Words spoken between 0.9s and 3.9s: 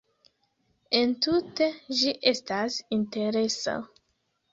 Entute ĝi estas interesa.